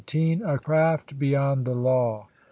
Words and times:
A 0.43 0.57
CRAFT 0.59 1.19
BEYOND 1.19 1.63
THE 1.63 1.75
LAW. 1.75 2.25